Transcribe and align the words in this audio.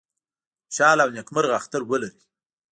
خوشاله 0.67 1.01
او 1.05 1.09
نیکمرغه 1.15 1.53
اختر 1.59 1.81
ولرئ 1.85 2.11